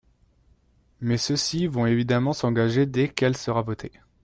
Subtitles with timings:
[0.99, 3.91] Mais ceux-ci vont évidemment s’engager dès qu’elle sera votée.